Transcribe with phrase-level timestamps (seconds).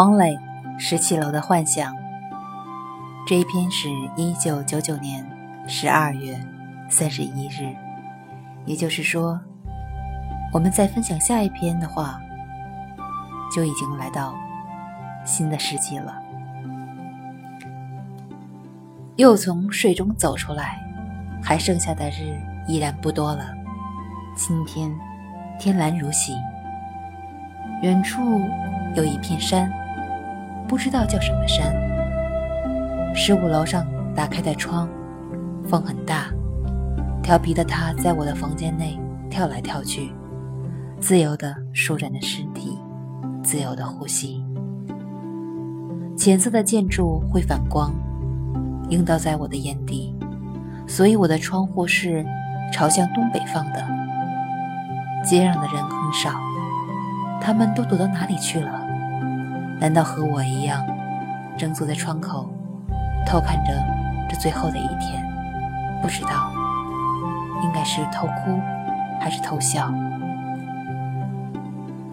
[0.00, 0.34] 黄磊
[0.78, 1.94] 十七楼的幻想。
[3.26, 5.22] 这一篇是一九九九年
[5.66, 6.40] 十二月
[6.88, 7.76] 三十一日，
[8.64, 9.38] 也就是说，
[10.54, 12.18] 我们在分享下一篇的话，
[13.54, 14.34] 就已经来到
[15.26, 16.18] 新的世纪了。
[19.16, 20.80] 又从睡中走出来，
[21.42, 23.50] 还剩下的日依然不多了。
[24.34, 24.90] 今天
[25.58, 26.32] 天蓝如洗，
[27.82, 28.40] 远处
[28.96, 29.70] 有一片山。
[30.70, 31.74] 不知道叫什么山。
[33.12, 33.84] 十五楼上
[34.14, 34.88] 打开的窗，
[35.66, 36.28] 风很大，
[37.24, 38.96] 调皮的他在我的房间内
[39.28, 40.12] 跳来跳去，
[41.00, 42.78] 自由的舒展着身体，
[43.42, 44.44] 自由的呼吸。
[46.16, 47.92] 浅色的建筑会反光，
[48.90, 50.14] 映到在我的眼底，
[50.86, 52.24] 所以我的窗户是
[52.72, 53.84] 朝向东北方的。
[55.24, 56.30] 街上的人很少，
[57.40, 58.86] 他们都躲到哪里去了？
[59.80, 60.84] 难道和我一样，
[61.56, 62.50] 正坐在窗口，
[63.26, 63.72] 偷看着
[64.28, 65.26] 这最后的一天？
[66.02, 66.52] 不知道，
[67.62, 68.60] 应该是偷哭，
[69.18, 69.90] 还是偷笑？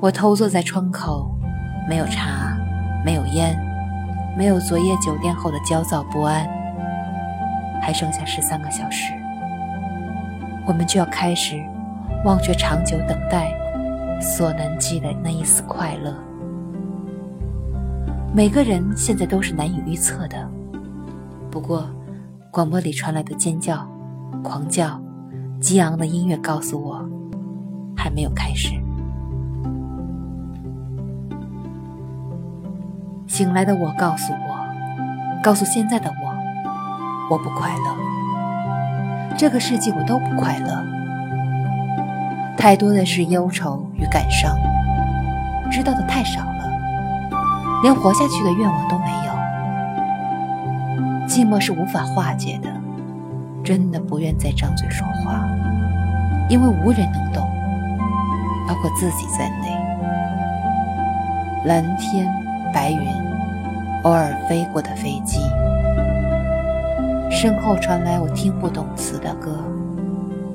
[0.00, 1.28] 我偷坐在窗口，
[1.88, 2.56] 没有茶，
[3.04, 3.58] 没有烟，
[4.36, 6.48] 没有昨夜酒店后的焦躁不安。
[7.82, 9.12] 还剩下十三个小时，
[10.66, 11.60] 我们就要开始
[12.24, 13.52] 忘却长久等待
[14.20, 16.14] 所能记的那一丝快乐。
[18.32, 20.48] 每个人现在都是难以预测的。
[21.50, 21.88] 不过，
[22.50, 23.88] 广播里传来的尖叫、
[24.42, 25.00] 狂叫、
[25.60, 27.02] 激昂的音乐告诉我，
[27.96, 28.70] 还没有开始。
[33.26, 39.34] 醒来的我告诉我，告诉现在的我，我不快乐。
[39.36, 40.84] 这个世纪我都不快乐，
[42.56, 44.54] 太多的是忧愁与感伤，
[45.70, 46.55] 知道的太少。
[47.86, 49.32] 连活下去的愿望都没有，
[51.28, 52.68] 寂寞是无法化解的。
[53.62, 55.48] 真的不愿再张嘴说话，
[56.48, 57.48] 因为无人能懂，
[58.66, 59.68] 包括自己在内。
[61.64, 62.26] 蓝天
[62.74, 63.08] 白云，
[64.02, 65.38] 偶尔飞过的飞机，
[67.30, 69.62] 身后传来我听不懂词的歌，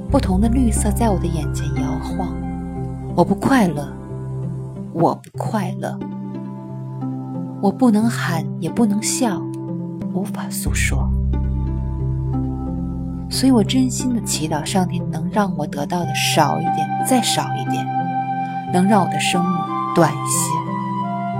[0.09, 2.27] 不同的绿色在我的眼前摇晃。
[3.15, 3.87] 我不快乐，
[4.91, 5.97] 我不快乐。
[7.61, 9.39] 我不能喊，也不能笑，
[10.13, 11.07] 无法诉说，
[13.29, 17.85] 所以我真心的祈祷上天能让我得到的少一点，再少一点，
[18.73, 19.53] 能让我的生命
[19.93, 20.49] 短一些，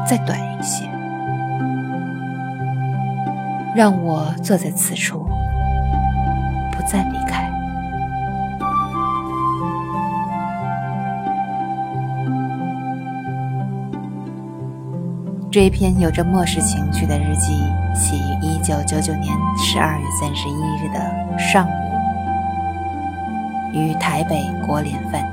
[0.08, 0.88] 再短一些，
[3.76, 5.26] 让我坐在此处，
[6.72, 7.51] 不再离开。
[15.52, 17.52] 这一篇有着末世情绪的日记，
[17.94, 21.72] 写于一九九九年十二月三十一日的上午，
[23.74, 25.31] 于台北国联饭。